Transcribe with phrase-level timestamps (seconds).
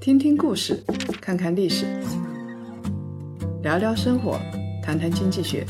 [0.00, 0.84] 听听故事，
[1.20, 1.86] 看看历史，
[3.62, 4.38] 聊聊生活，
[4.82, 5.66] 谈谈经济学。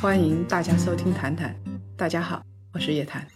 [0.00, 1.54] 欢迎大家收听《谈谈》，
[1.96, 2.42] 大家好，
[2.72, 3.26] 我是叶檀。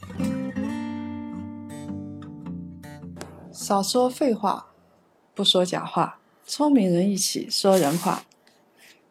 [3.51, 4.67] 少说废话，
[5.35, 8.23] 不说假话，聪明人一起说人话。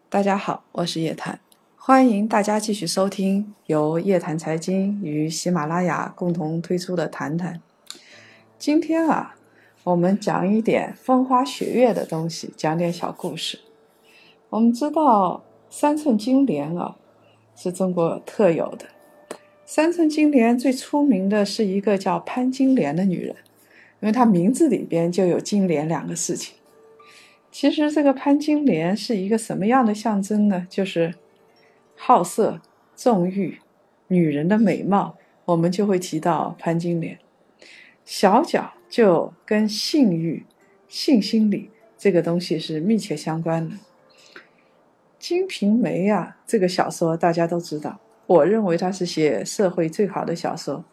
[0.10, 1.40] 大家好，我是叶檀。
[1.76, 7.56] 欢迎大家继续收听由叶檀财经与喜马拉雅共同推出的《谈谈》。
[8.60, 9.38] 今天啊，
[9.86, 13.58] 我们讲一点风花雪月的东西，讲点小故事。
[14.50, 16.98] 我们知道三寸金莲啊，
[17.56, 18.88] 是中国特有的。
[19.66, 23.38] 三寸金莲最出名的是一个叫潘金莲的女人，
[24.02, 26.56] 因为她名字里边就有“金莲”两个事情。
[27.50, 30.68] 其实这个潘金莲是一个什么样的象征呢？
[30.70, 31.16] 就是
[31.96, 32.60] 好色、
[32.94, 33.60] 纵欲、
[34.10, 35.16] 女人的美貌，
[35.46, 37.18] 我们就会提到潘金莲。
[38.10, 40.44] 小脚就跟性欲、
[40.88, 43.76] 性心理这个东西是密切相关的。
[45.20, 50.84] 《金瓶梅》啊，这个小说大家都知道，我认为它是写社会最好的小说。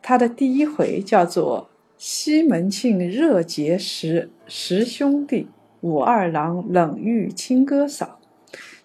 [0.00, 1.68] 它的第一回叫做
[1.98, 5.48] “西门庆热结识十兄弟，
[5.82, 8.18] 武二郎冷遇亲哥嫂”。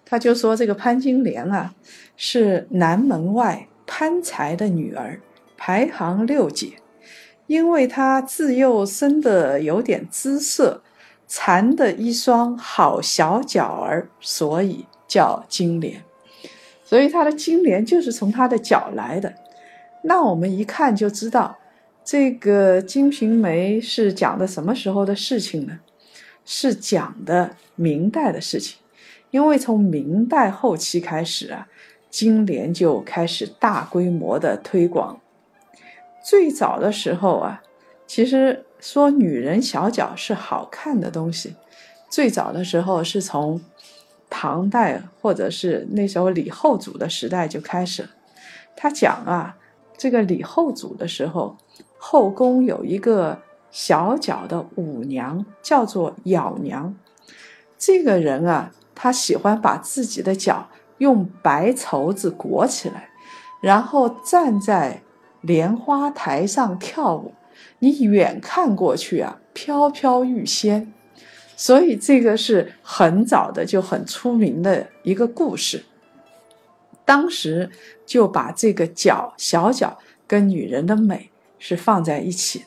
[0.04, 1.74] 他就说这个潘金莲啊，
[2.18, 5.18] 是南门外潘才的女儿，
[5.56, 6.74] 排行六姐。
[7.52, 10.80] 因为她自幼生的有点姿色，
[11.28, 16.02] 缠的一双好小脚儿，所以叫金莲。
[16.82, 19.34] 所以她的金莲就是从她的脚来的。
[20.04, 21.58] 那我们一看就知道，
[22.02, 25.80] 这个《金瓶梅》是讲的什么时候的事情呢？
[26.46, 28.78] 是讲的明代的事情。
[29.30, 31.68] 因为从明代后期开始啊，
[32.08, 35.20] 金莲就开始大规模的推广。
[36.24, 37.62] 最早的时候啊，
[38.06, 41.56] 其实说女人小脚是好看的东西，
[42.08, 43.60] 最早的时候是从
[44.30, 48.08] 唐代或者是那时候李后主的时代就开始了。
[48.76, 49.56] 他讲啊，
[49.96, 51.56] 这个李后主的时候，
[51.98, 53.40] 后宫有一个
[53.70, 56.94] 小脚的舞娘，叫做咬娘。
[57.78, 58.72] 这个人啊。
[58.94, 60.68] 他喜欢把自己的脚
[60.98, 63.08] 用白绸子裹起来，
[63.60, 65.02] 然后站在
[65.42, 67.34] 莲花台上跳舞。
[67.80, 70.92] 你远看过去啊，飘飘欲仙。
[71.54, 75.84] 所以这个是很早的就很出名的一个故事。
[77.04, 77.70] 当时
[78.06, 82.64] 就把这个脚小脚跟女人的美是放在一起的。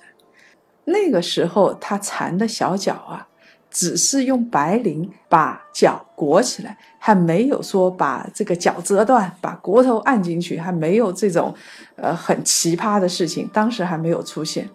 [0.86, 3.28] 那个时候他缠的小脚啊。
[3.76, 11.54] 只是用白绫把脚裹起来，还没有说把这个脚折断，把骨头按进去，还没有这种，
[11.98, 14.70] 呃，很奇葩的事情，当时还没有出现。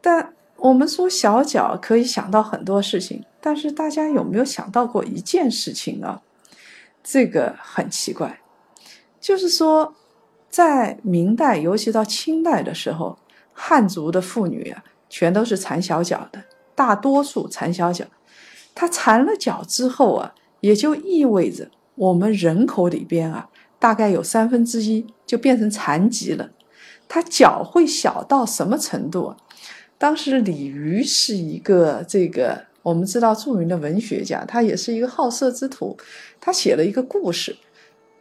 [0.00, 6.20] 但我们说小脚可以想到很多事情，但是大家有没有想到过一件事情啊？
[7.04, 8.40] 这个很奇怪，
[9.20, 9.94] 就是说，
[10.48, 13.16] 在明代，尤其到清代的时候，
[13.52, 16.42] 汉族的妇女啊，全都是缠小脚的。
[16.76, 18.04] 大多数缠小脚，
[18.74, 23.48] 他缠了脚之后啊，也就意味着我们人口里边啊，
[23.80, 26.50] 大概有三分之一就变成残疾了。
[27.08, 29.36] 他脚会小到什么程度啊？
[29.96, 35.96] 当时李渔是一个这个我们知道著名的文学家，他也是一个好色之徒，
[36.40, 37.56] 他写了一个故事，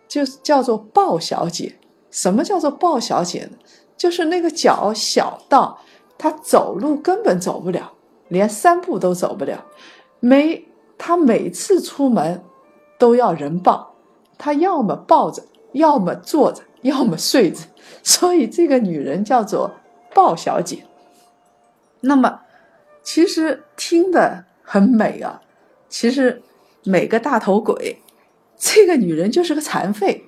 [0.08, 1.76] 就叫做《鲍小姐》。
[2.10, 3.58] 什么叫做鲍小姐呢？
[3.98, 5.82] 就是那个脚小到
[6.18, 7.92] 她走路根本走不了。
[8.28, 9.66] 连三步都走不了，
[10.20, 12.44] 每他每次出门
[12.98, 13.96] 都要人抱，
[14.38, 15.44] 他要么抱着，
[15.74, 17.64] 要么坐着，要么睡着，
[18.02, 19.72] 所以这个女人叫做
[20.14, 20.86] 鲍小姐。
[22.02, 22.42] 那么，
[23.04, 25.42] 其实听的很美啊，
[25.90, 26.42] 其实
[26.84, 28.02] 美个大头鬼，
[28.58, 30.26] 这个女人就是个残废。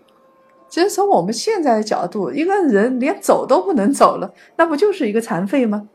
[0.70, 5.88] 其实从我们现在的角度，一个人连走都不能走了，那不就是一个残废吗？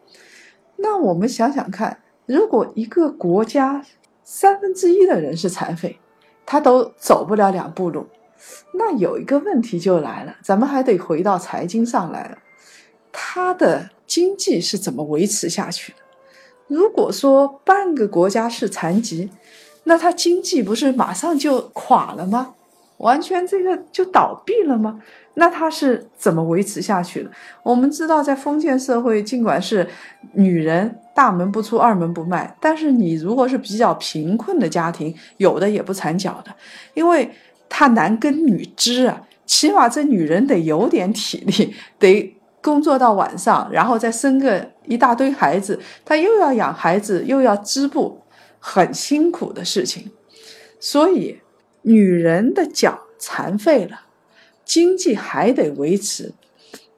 [0.83, 3.87] 那我们想想看，如果一个国家
[4.25, 5.99] 三分之一的人是残废，
[6.45, 8.07] 他都走不了两步路，
[8.75, 12.39] 那有一个问题就来了，咱们还得回到财经上来了，
[13.13, 15.99] 他的经济是怎么维持下去的？
[16.67, 19.31] 如果说半个国家是残疾，
[19.85, 22.55] 那他经济不是马上就垮了吗？
[23.03, 25.01] 完全这个就倒闭了吗？
[25.35, 27.31] 那他是怎么维持下去的？
[27.63, 29.87] 我们知道，在封建社会，尽管是
[30.35, 36.55] 女人大门不出二门不迈，但是你如果是比较贫困的家庭，有的也不缠脚的，
[36.95, 37.31] 因为
[37.69, 48.21] 他男耕女织啊，起码这女人得有点体力，得工作到晚上，然后再生个一大堆孩子，她又要养孩子，又要织布，
[48.61, 50.11] 很辛苦的事情。
[50.79, 51.41] 所以，
[51.83, 54.03] 女人的脚残废了，
[54.65, 56.33] 经济还得维持，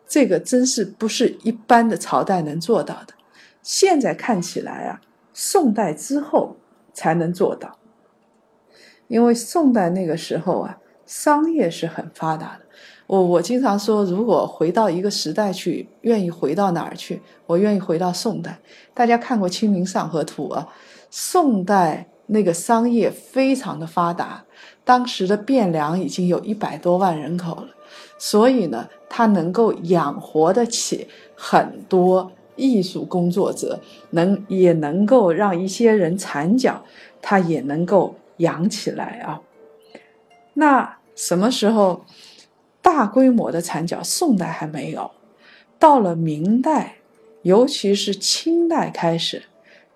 [0.06, 3.14] 这个真是不是一般的朝代能做到的。
[3.62, 5.00] 现在看起来啊，
[5.32, 6.56] 宋代之后
[6.92, 7.78] 才能做到，
[9.08, 12.66] 因为宋代那个时候啊，商业是很发达的。
[13.06, 17.22] 我我经常说，如果回到一个时代去，愿意回到哪儿去？
[17.46, 18.58] 我愿意回到宋代。
[18.92, 20.68] 大家看过《清明上河图》啊，
[21.10, 22.10] 宋代。
[22.26, 24.46] 那个商业非常的发达，
[24.84, 27.68] 当时的汴梁已经有一百多万人口了，
[28.18, 36.84] 所以呢，它能够养活得起很多艺术工作者，能也能够让一些人缠脚，
[37.22, 39.40] 它也能够养起来啊。
[40.52, 42.04] 那什么时候
[42.82, 44.02] 大规模的缠脚？
[44.02, 45.10] 宋代还没有，
[45.78, 46.96] 到了明代，
[47.42, 49.44] 尤其是清代开始。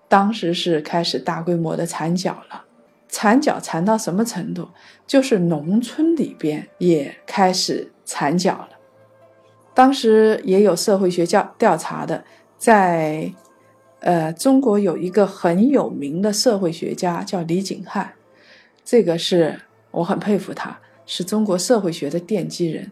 [0.07, 2.65] 当时是开始大规模的缠脚了，
[3.09, 4.69] 缠脚缠到什么程度？
[5.05, 8.69] 就是农村里边也开始缠脚了。
[9.73, 12.23] 当时也有社会学教调查的，
[12.57, 13.33] 在
[14.01, 18.13] 呃中国有一个很有名的社会学家叫李景汉，
[18.85, 19.59] 这个是
[19.91, 22.91] 我很佩服他，是中国社会学的奠基人。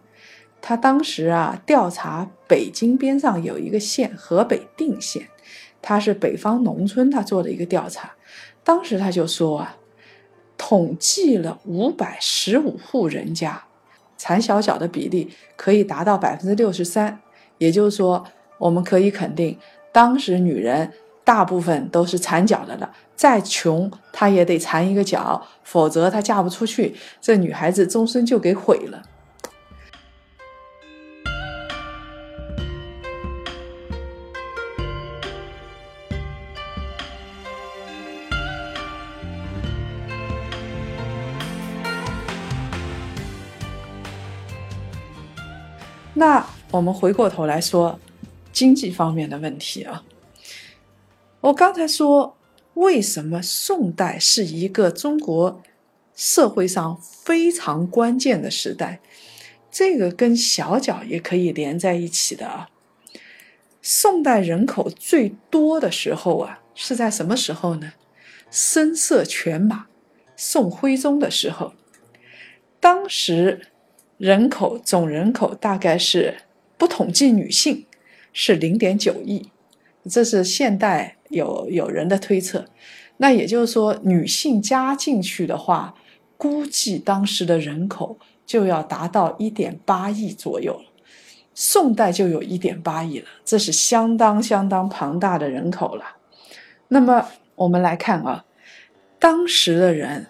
[0.60, 5.28] 他当时啊调查北京边上有一个县，河北定县。
[5.80, 8.12] 他是北方农村，他做的一个调查，
[8.64, 9.78] 当时他就说啊，
[10.58, 13.64] 统计了五百十五户人家，
[14.18, 17.20] 缠小脚的比例可以达到百分之六十三，
[17.58, 18.26] 也就是说，
[18.58, 19.58] 我们可以肯定，
[19.92, 20.92] 当时女人
[21.24, 29.02] 大部分都是缠脚的了，再穷她也得缠一个脚，否则她嫁不出去，这女孩子终身就给毁了。
[46.18, 48.00] 那我们回过头来说
[48.52, 50.04] 经济方面的问题啊。
[51.42, 52.36] 我刚才说，
[52.74, 55.62] 为什么宋代是一个中国
[56.16, 59.00] 社会上非常关键的时代？
[59.70, 62.68] 这个跟小脚也可以连在一起的啊。
[63.84, 67.94] 宋代人口最多的时候啊，是在什么时候呢？
[68.50, 69.86] 声色犬马，
[70.36, 71.74] 宋徽宗的时候，
[72.80, 73.68] 当时。
[74.18, 76.38] 人口总人口大概是
[76.78, 77.86] 不统计女性
[78.34, 79.50] 是零点九亿，
[80.10, 82.66] 这是现代有有人的推测。
[83.18, 85.96] 那也就是说，女性加进去的话，
[86.36, 90.86] 估计当时的人口就要达到一点八亿左右了。
[91.54, 96.18] 宋代就有一点八亿了，这是相当相当庞大的人口了。
[96.90, 98.46] 那么我们来看啊，
[99.18, 100.28] 当时的人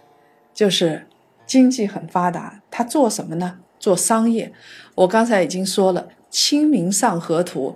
[0.54, 1.08] 就是
[1.46, 3.60] 经济很发达，他做什么呢？
[3.80, 4.52] 做商业，
[4.96, 7.76] 我刚才已经说了，《清明上河图》，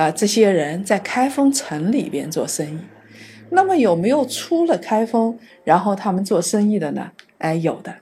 [0.00, 2.78] 啊，这些人在开封城里边做生意。
[3.50, 7.12] 那么有没有出了开封，然后他们做生意的呢？
[7.38, 7.94] 哎，有的。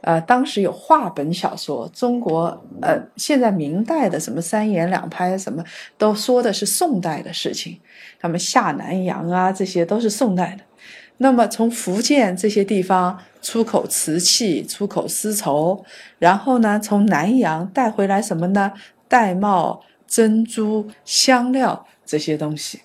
[0.00, 5.62] 呃，当时有话本小说，中国呃，现在明代的什么三言两拍，什么
[5.98, 7.78] 都说的是宋代的事情。
[8.20, 10.64] 他们下南洋啊，这些都是宋代的。
[11.20, 15.84] 那么从福建这些地方出口瓷器、出口丝绸，
[16.18, 18.72] 然后呢，从南洋带回来什么呢？
[19.08, 22.82] 玳瑁、珍珠、香料这些东西。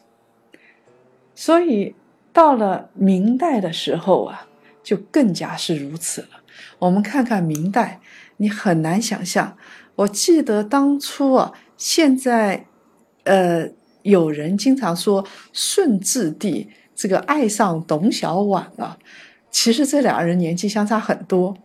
[1.36, 1.96] 所以
[2.32, 4.48] 到了明代的时候啊，
[4.84, 6.42] 就更加是如此了。
[6.80, 8.00] 我们看看明代，
[8.38, 9.56] 你很难想象。
[9.96, 12.66] 我记得当初啊，现在，
[13.26, 13.70] 呃，
[14.02, 16.70] 有人经常说顺治帝。
[16.96, 18.98] 这个爱上董小宛啊，
[19.50, 21.56] 其实这两个人年纪相差很多，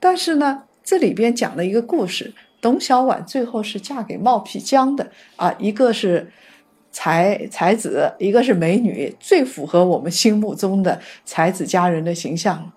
[0.00, 6.30] 但是呢，这里边讲了一个故事，董小宛最后是嫁给冒辟疆的啊，一个是
[6.90, 12.72] 才才子，一个是美女，最符合我们心目中的才子佳人的形象。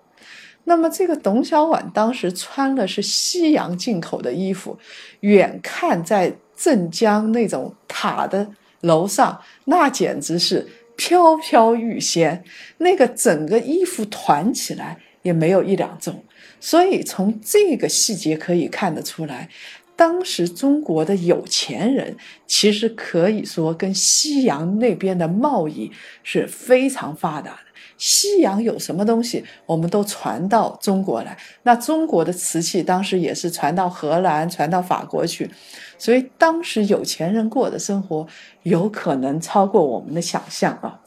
[0.64, 4.78] 那么这个董小宛当时穿的是西洋进口的衣服，
[5.20, 8.48] 远看在镇江那种塔的
[8.80, 10.66] 楼上，那简直是。
[10.96, 12.42] 飘飘欲仙，
[12.78, 16.24] 那个整个衣服团起来也没有一两重，
[16.58, 19.48] 所以从这个细节可以看得出来，
[19.94, 25.90] 当时中国的有钱人其实可以说跟西洋那边的贸易
[26.22, 27.65] 是非常发达的。
[27.98, 31.36] 西洋有什么东西，我们都传到中国来。
[31.62, 35.50] 那中国的瓷器当时也是传到荷兰、传到法国去，
[35.98, 38.26] 所以当时有钱人过的生活
[38.62, 41.00] 有可能超过我们的想象啊。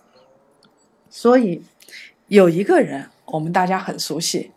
[1.09, 1.63] 所以
[2.27, 4.51] 有一个人，我们大家很熟悉，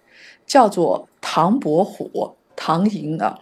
[0.47, 3.39] 叫做唐伯虎、唐寅啊，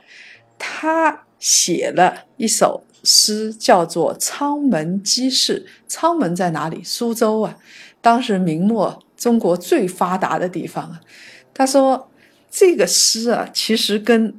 [0.58, 2.82] 他写了一首。
[3.02, 6.82] 诗叫做《仓门鸡事》，苍门在哪里？
[6.84, 7.56] 苏州啊，
[8.00, 11.00] 当时明末中国最发达的地方啊。
[11.52, 12.10] 他说
[12.50, 14.34] 这个诗啊，其实跟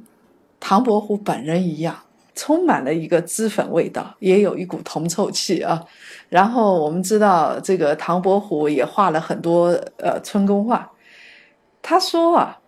[0.58, 2.02] 唐伯虎本人一样，
[2.34, 5.84] 充满了一个脂粉味道，也有一股铜臭气啊。
[6.28, 10.90] 然后我们知道，这个唐伯虎也画了很多呃春宫画。
[11.80, 12.60] 他说啊，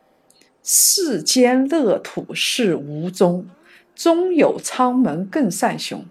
[0.63, 3.47] 世间乐土是无踪。
[3.95, 6.05] 中有苍门更善雄，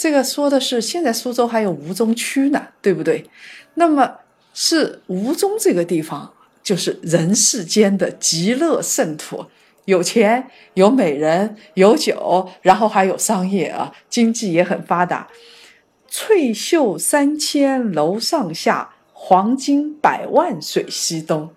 [0.00, 3.28] 这个说的是现在苏州还有吴中区呢，对不对？
[3.74, 4.10] 那么
[4.54, 9.44] 是吴中这个地方，就是人世间的极乐圣土，
[9.84, 15.28] 有钱有美人有酒，然后还有商业啊，经济也很发达。
[16.08, 21.50] 翠袖三千楼上下，黄金百万水西东。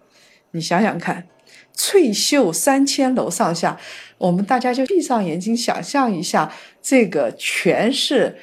[0.51, 1.29] 你想想看，
[1.73, 3.77] 翠袖三千楼上下。
[4.17, 6.49] 我们大家就闭上眼睛想象一下，
[6.81, 8.37] 这个全是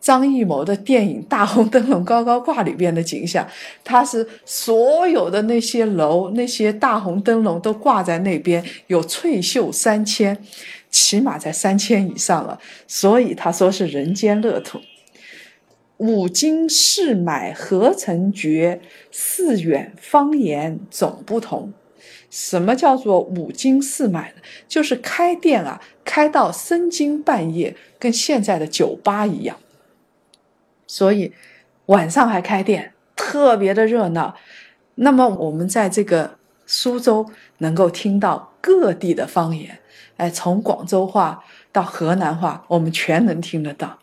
[0.00, 3.46] 张艺谋的电影《大红灯笼高高挂》里边的景象。
[3.84, 10.36] 它是所有的那些楼、那些大红灯笼都挂在那边，有翠袖三千，
[10.90, 12.58] 起码在三千以上了。
[12.88, 14.80] 所以他说是人间乐土。
[15.98, 18.80] 五经四买何曾绝？
[19.12, 21.72] 四远方言总不同。
[22.30, 24.42] 什么叫做五更四买呢？
[24.68, 29.58] 就是开店啊，开到深更半夜，跟现在的酒吧一样。
[30.86, 31.32] 所以
[31.86, 34.36] 晚上还开店，特别的热闹。
[34.94, 39.80] 那么我们在这个苏州能够听到各地的方言，
[40.16, 43.98] 哎，从广州话到河南话，我们全能听得到。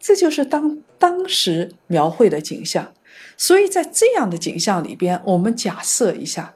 [0.00, 2.94] 这就是当当时描绘的景象。
[3.36, 6.54] 所以在这样的景象里边，我们假设一下。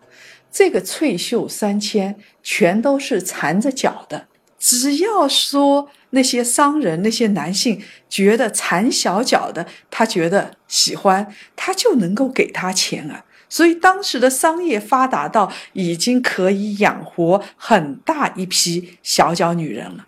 [0.50, 4.26] 这个翠袖三千全都是缠着脚的，
[4.58, 13.24] 只要说那些商人、那些男性觉得缠小脚的，他觉得喜欢，他就能够给他钱啊。
[13.48, 20.06] 所以当时的商业发达到已经可以养活很大一批小脚女人了。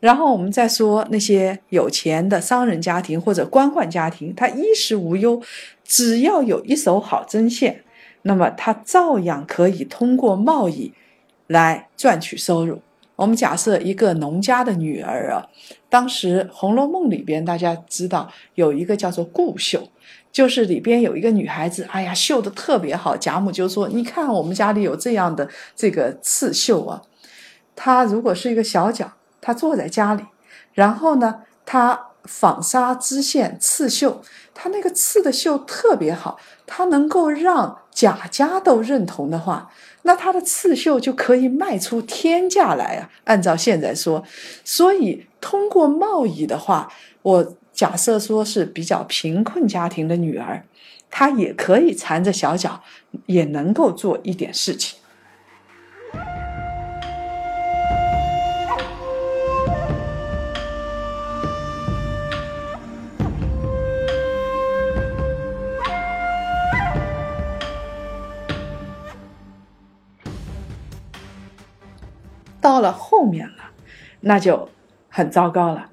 [0.00, 5.40] 然后我们再说那些有钱的商人家庭或者官宦家庭，他衣食无忧，
[5.84, 7.83] 只要有一手好针线。
[8.26, 10.92] 那么他照样可以通过贸易
[11.46, 12.80] 来赚取收入。
[13.16, 15.46] 我们假设一个农家的女儿啊，
[15.88, 19.88] 当时《红楼梦》里边大家知道有一个叫做顾绣，
[20.32, 23.16] 就是里边有一个女孩子，哎呀，绣的特别好。
[23.16, 27.02] 贾母就说：“你看我们家里有这样的这个刺绣啊。”
[27.76, 30.24] 她如果是一个小脚，她坐在家里，
[30.72, 37.78] 然后呢，她纺纱织线刺绣，她那个刺的绣特别好，她能够让。
[38.04, 39.70] 贾家都认同的话，
[40.02, 43.08] 那他的刺绣就可以卖出天价来啊！
[43.24, 44.22] 按照现在说，
[44.62, 46.92] 所以通过贸易的话，
[47.22, 50.62] 我假设说是比较贫困家庭的女儿，
[51.10, 52.82] 她也可以缠着小脚，
[53.24, 54.98] 也能够做一点事情。
[72.64, 73.72] 到了后面了，
[74.20, 74.70] 那就
[75.10, 75.90] 很糟糕了。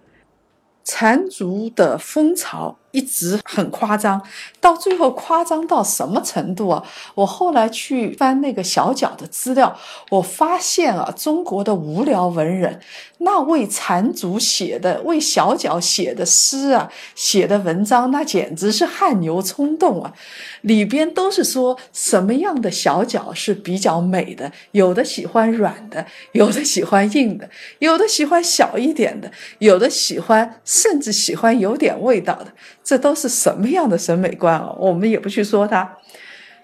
[0.86, 4.21] 缠足的风潮一直很夸张，
[4.60, 6.83] 到最后夸张到什么程度啊？
[7.15, 9.77] 我后来去翻那个小脚的资料，
[10.10, 12.79] 我发现啊，中国的无聊文人
[13.19, 20.13] 那为缠足写的、为小脚写的诗啊，写的文章，那简直是汗牛充栋啊！
[20.62, 30.60] 里边都是说什么样的小脚是比较美的，有的喜欢软的，有的喜欢硬的，有的喜欢小一点的，有的喜欢。
[30.63, 32.48] 甚至喜欢有点味道的，
[32.83, 34.75] 这都是什么样的审美观啊？
[34.77, 35.97] 我们也不去说它。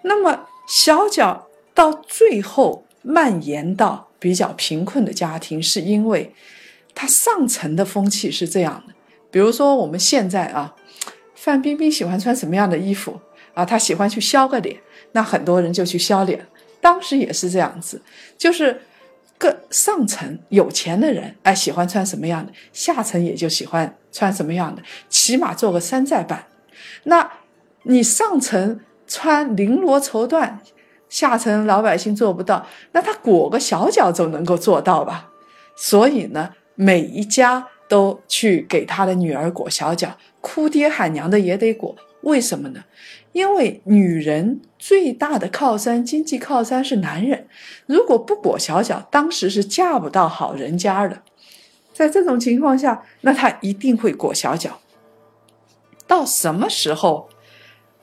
[0.04, 6.34] 那么小脚到最后蔓延到比较贫困的家庭，是因为
[6.94, 8.94] 它上层的风气是这样的。
[9.30, 10.76] 比如说我们现在啊，
[11.36, 13.20] 范冰冰喜欢穿什么样的衣服
[13.54, 13.64] 啊？
[13.64, 14.78] 她喜欢去削个脸，
[15.12, 16.48] 那很多人就去削脸。
[16.82, 18.02] 当时也是这样子，
[18.38, 18.82] 就是。
[19.38, 26.46] 各上层有钱的人，哎，喜欢穿什么样的，下层也就喜欢穿什么样的，起码做个山寨版。
[27.04, 27.32] 那
[27.84, 30.54] 你上层穿绫罗绸缎，
[31.08, 35.30] 下层老百姓做不到，那他裹个小脚总能够做到吧？
[35.76, 41.96] 所以呢，每一家都去给他的女儿裹小脚，哭爹喊娘的也得裹。
[42.22, 42.84] 为什么呢？
[43.32, 47.48] 因为女人最大的靠山、经济靠山是男人，
[47.86, 51.24] 如果不裹小脚，当时是嫁不到好人家的。
[51.94, 54.80] 在这种情况下，那她一定会裹小脚。
[56.06, 57.30] 到什么时候？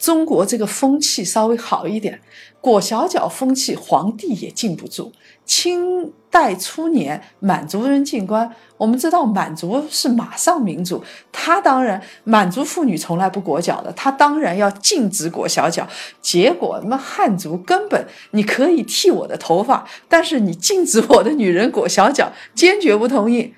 [0.04, 2.20] 中国这个风气稍微好一点，
[2.60, 5.10] 裹小脚风气，皇帝也禁不住。
[5.46, 15.88] 清代初年，满族人进关，我们知道满族是马上民族，他当然满族妇女从来不裹脚的，他当然要禁止裹小脚。
[16.20, 23.54] 结果，那汉族根本你可以剃我的头发，但是你禁止我的女人裹小脚，坚决不同意。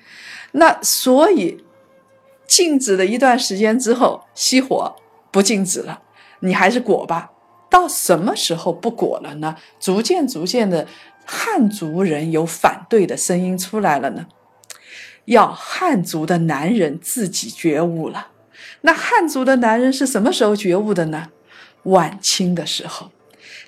[0.53, 1.61] 那所以
[2.47, 4.95] 禁止了一段时间之后，熄火，
[5.29, 6.03] 不禁止了。
[6.39, 7.31] 你还是裹吧，
[7.69, 9.55] 到什么时候不裹了呢？
[9.79, 10.87] 逐渐逐渐的，
[11.25, 14.27] 汉族人有反对的声音出来了呢。
[15.25, 18.29] 要汉族的男人自己觉悟了。
[18.81, 21.29] 那汉族的男人是什么时候觉悟的呢？
[21.83, 23.11] 晚清的时候，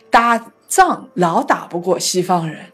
[0.10, 2.68] 打仗老打不过西方人。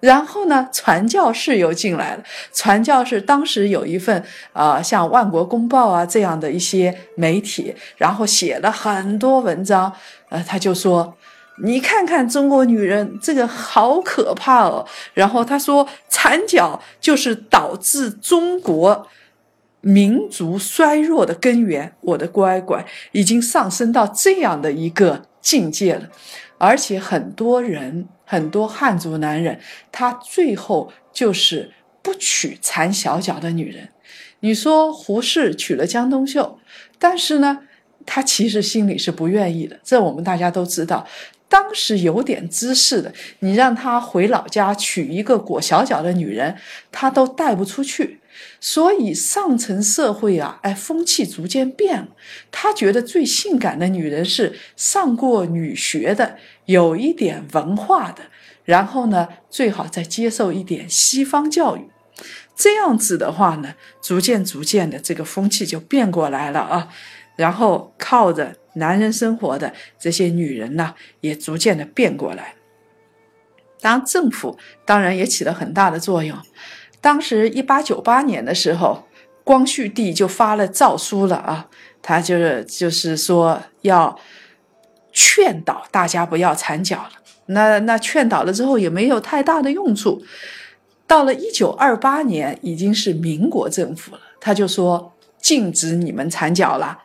[0.00, 2.22] 然后呢，传教士又进来了。
[2.52, 9.92] 传教士当时有一份啊，像《万国公报》啊这样的一些媒体，然后写了很多文章。
[10.28, 11.16] 呃，他就说
[11.64, 19.08] ：“你看看中国女人这个好可怕哦。”然后他说：“缠脚就是导致中国
[19.80, 26.08] 民族衰弱的根源。”我的乖乖，已经上升到这样的一个境界了，
[26.58, 28.06] 而且很多人。
[28.30, 29.58] 很多汉族男人，
[29.90, 33.88] 他最后就是不娶缠小脚的女人。
[34.40, 36.58] 你说胡适娶了江冬秀，
[36.98, 37.60] 但是呢，
[38.04, 39.80] 他其实心里是不愿意的。
[39.82, 41.06] 这我们大家都知道。
[41.50, 46.54] 当时有点姿势的，你让他回老家娶一个裹小脚的女人，
[46.92, 48.20] 他都带不出去。
[48.60, 52.08] 所以上层社会啊，哎，风气逐渐变了。
[52.52, 56.36] 他觉得最性感的女人是上过女学的，
[56.68, 58.24] 有一点文化的，
[58.64, 61.88] 然后呢，最好再接受一点西方教育。
[62.54, 66.88] 这样子的话呢，逐渐逐渐的这个风气就变过来了啊。
[67.36, 72.54] 然后靠着男人生活的这些女人呢，也逐渐的变过来。
[73.80, 76.36] 当，政府当然也起了很大的作用。
[77.00, 79.06] 当时一八九八年的时候，
[79.42, 81.70] 光绪帝就发了诏书了啊，
[82.02, 84.18] 他就是就是说要
[85.18, 87.12] 劝导大家不要缠脚了。
[87.46, 90.22] 那那劝导了之后也没有太大的用处。
[91.08, 97.00] 到了一九二八年，已经是民国政府了，他就说禁止你们缠脚了。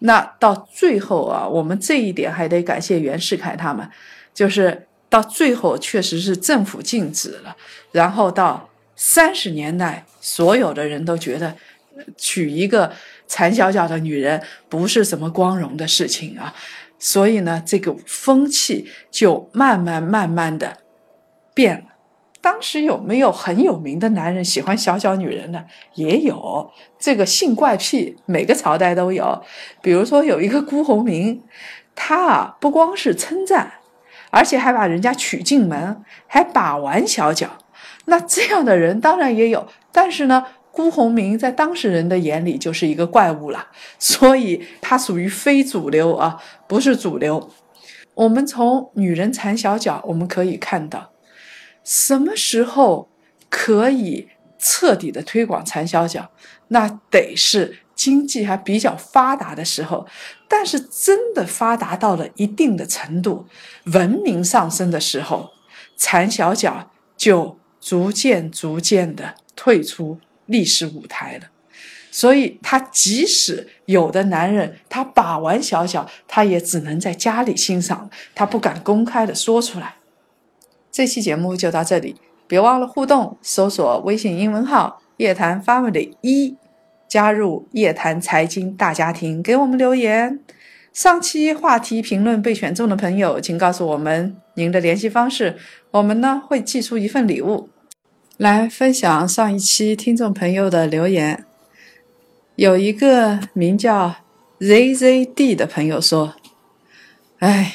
[0.00, 3.88] 那到最后啊，我们这一点还得感谢袁世凯他们，
[4.34, 7.56] 就是到最后确实是政府禁止了，
[7.92, 8.68] 然后到。
[9.02, 11.56] 三十年代，所有的人都觉得
[12.18, 12.92] 娶一个
[13.26, 16.54] 缠小脚的女人不是什么光荣的事情啊，
[17.00, 20.76] 所以呢，这个风气就慢慢慢慢的
[21.52, 21.84] 变了。
[22.42, 25.64] 当时有没有很有名的男人喜欢小脚女人呢？
[25.94, 29.42] 也有，这个性怪癖每个朝代都有。
[29.82, 31.42] 比如说有一个辜鸿铭，
[31.94, 33.72] 他啊不光是称赞，
[34.30, 37.48] 而且还把人家娶进门，还把玩小脚。
[38.06, 47.50] 那这样的人当然也有，但是呢，辜鸿铭在当事人的眼里就是一个怪物了，所以他属于非主流啊，不是主流。
[48.14, 51.12] 我们从女人缠小脚，我们可以看到，
[51.84, 53.08] 什么时候
[53.48, 54.28] 可以
[54.58, 56.30] 彻底的推广缠小脚？
[56.68, 60.06] 那得是经济还比较发达的时候，
[60.48, 63.46] 但是真的发达到了一定的程度，
[63.86, 65.50] 文明上升的时候，
[65.96, 67.58] 缠小脚就。
[67.82, 70.18] 逐渐、逐渐的退出
[70.50, 71.46] 历史舞台了，
[72.10, 79.94] 所以他即使有的男人他把玩小小，他也只能在家里欣赏，他不敢公开的说出来。
[80.90, 82.16] 这期节目就到这里，
[82.48, 86.56] 别忘了互动，搜索微信英文号“夜谈 Family 一”，
[87.06, 90.40] 加入夜谈财经大家庭，给我们留言。
[90.92, 95.56] 上期话题评论被选中的朋友，请告诉我们您的联系方式，
[95.92, 97.68] 我们呢会寄出一份礼物，
[98.40, 101.44] 来分享上一期听众朋友的留言。
[102.54, 104.16] 有一个名叫
[104.60, 106.36] ZZD 的朋友说
[107.40, 107.74] ：“哎，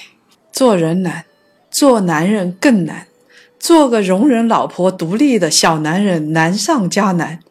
[0.51, 1.25] 做人难，
[1.69, 3.06] 做男人更难，
[3.60, 7.41] 做个容忍老婆独立的小男人难上加难。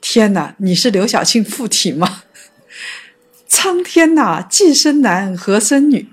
[0.00, 2.22] 天哪，你是刘晓庆附体吗？”
[3.48, 6.06] 苍天呐，既生男何生女？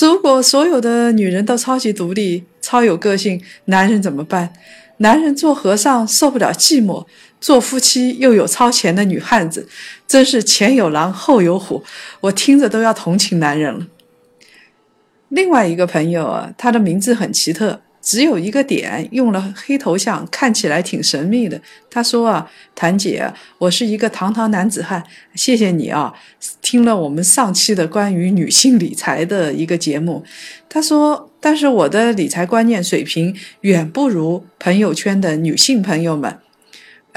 [0.00, 4.52] 如果所有的女人都超级独立、超有个性，男人怎么办？
[4.98, 7.06] 男人做和尚受不了寂寞，
[7.40, 9.68] 做夫妻又有超前的女汉子，
[10.06, 11.82] 真是前有狼后有虎，
[12.20, 13.86] 我听着都要同情男人了。
[15.28, 17.80] 另外一个朋友啊，他的名字很奇特。
[18.08, 21.60] 只有一个点，用了黑头像，看起来挺神秘的。
[21.90, 26.14] 他说啊，谭姐，我是一个堂堂男子汉，谢谢你啊，
[26.62, 30.24] 听了我们上期的关于女性理财的一个节目。
[30.70, 36.38] 他说，但是我的理财观念水平远不如朋友圈的女性朋友们。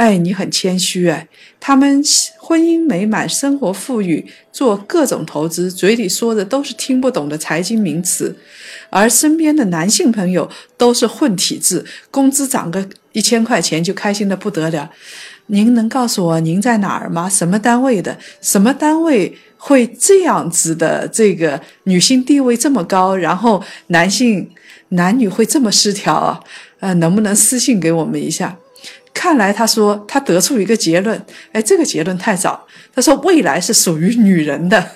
[0.01, 1.27] 哎，你很谦虚哎。
[1.59, 2.03] 他们
[2.39, 8.35] 婚姻美满，生活富裕，做各种投资，嘴里说的都是听不懂的财经名词，
[8.89, 14.89] 而身边的男性朋友都是混体制，工资涨个一千块钱就开心的不得了。
[15.45, 17.29] 您能告诉我您在哪儿吗？
[17.29, 18.17] 什么单位的？
[18.41, 21.07] 什么单位会这样子的？
[21.07, 24.49] 这个女性地位这么高，然后男性
[24.89, 26.39] 男女会这么失调啊？
[26.79, 28.57] 呃，能不能私信给我们一下？
[29.13, 32.67] 看来他说他得出一个结论，哎，这个结论太早。
[32.93, 34.91] 他说未来是属于女人的，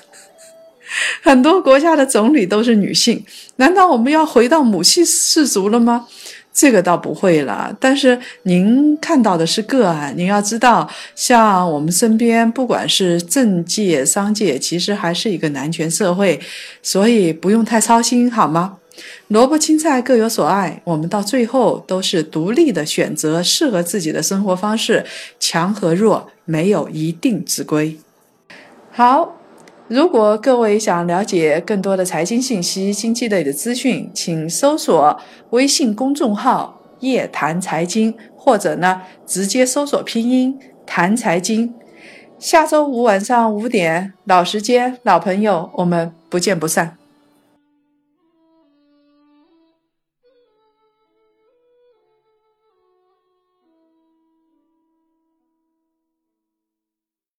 [1.23, 3.25] 很多国家的总理都是女性，
[3.58, 6.08] 难道我们要回到母系氏族了吗？
[6.54, 7.75] 这个倒不会了。
[7.82, 16.39] 但是您看到的是个案，您要知道，像我们身边不管是政界、商界，其实还是一个男权社会，
[16.82, 18.78] 所以不用太操心，好吗？
[19.28, 25.06] 萝卜青菜各有所爱，我们到最后都是独立的选择适合自己的生活方式。
[25.40, 27.98] 强和弱没有一定之规。
[28.92, 29.36] 好，
[29.88, 41.74] 如果各位想了解更多的财经信息、经济类的资讯，请搜索微信公众号“夜谈财经”，或者呢直接搜索拼音“谈财经”。
[42.38, 46.98] 下周五晚上五点，老时间，老朋友，我们不见不散。